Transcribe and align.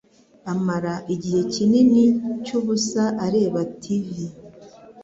amara 0.53 0.93
igihe 1.13 1.39
kinini 1.53 2.03
cyubusa 2.43 3.03
areba 3.25 3.59
TV. 3.81 4.07